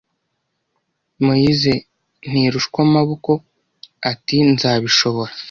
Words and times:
Moïse 1.25 1.71
Ntirushwamaboko 2.29 3.31
ati 4.11 4.37
nzabishobora 4.51 5.31